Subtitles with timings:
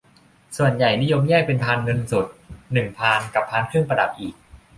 [0.57, 2.25] ส่วนใหญ่นิยมแยกเป็นพานเงินสด
[2.73, 4.35] หนึ่ง พาน กับพานเครื่องประดับอีก